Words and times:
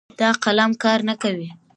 دا 0.19 0.29
قلم 0.43 0.71
کار 0.83 0.99
نه 1.09 1.15
کوي 1.21 1.49